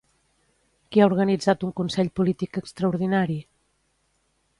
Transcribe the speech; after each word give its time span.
Qui 0.93 1.01
ha 1.03 1.09
organitzat 1.09 1.65
un 1.67 1.73
consell 1.81 2.09
polític 2.21 2.57
extraordinari? 2.63 3.37